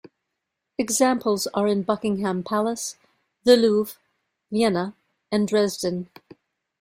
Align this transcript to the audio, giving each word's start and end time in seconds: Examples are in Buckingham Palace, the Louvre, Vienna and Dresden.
Examples 0.79 1.45
are 1.53 1.67
in 1.67 1.83
Buckingham 1.83 2.41
Palace, 2.41 2.95
the 3.43 3.55
Louvre, 3.55 3.97
Vienna 4.51 4.95
and 5.31 5.47
Dresden. 5.47 6.09